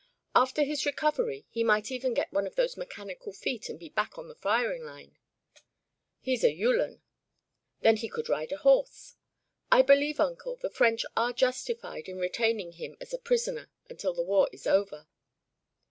[0.33, 4.17] After his recovery he might even get one of those mechanical feet and be back
[4.17, 5.15] on the firing line."
[6.19, 7.03] "He's a Uhlan."
[7.81, 9.15] "Then he could ride a horse.
[9.71, 14.23] I believe, Uncle, the French are justified in retaining him as a prisoner until the
[14.25, 15.05] war is over."